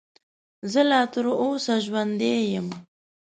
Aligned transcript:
زه 0.71 0.81
لا 0.89 1.01
تر 1.13 1.25
اوسه 1.43 1.75
ژوندی 1.85 2.35
یم. 2.53 2.67